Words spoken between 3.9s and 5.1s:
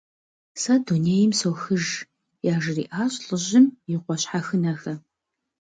и къуэ щхьэхынэхэм.